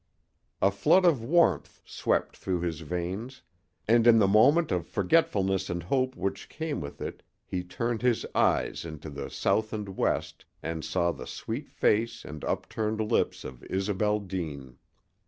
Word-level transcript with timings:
A 0.63 0.71
flood 0.71 1.05
of 1.05 1.21
warmth 1.23 1.79
swept 1.85 2.35
through 2.35 2.61
his 2.61 2.79
veins, 2.79 3.43
and 3.87 4.07
in 4.07 4.17
the 4.17 4.27
moment 4.27 4.71
of 4.71 4.87
forgetfulness 4.87 5.69
and 5.69 5.83
hope 5.83 6.15
which 6.15 6.49
came 6.49 6.81
with 6.81 6.99
it 7.01 7.21
he 7.45 7.63
turned 7.63 8.01
his 8.01 8.25
eyes 8.33 8.83
into 8.83 9.11
the 9.11 9.29
south 9.29 9.73
and 9.73 9.95
west 9.95 10.43
and 10.63 10.83
saw 10.83 11.11
the 11.11 11.27
sweet 11.27 11.69
face 11.69 12.25
and 12.25 12.43
upturned 12.45 12.99
lips 12.99 13.43
of 13.43 13.63
Isobel 13.65 14.21
Deane. 14.21 14.79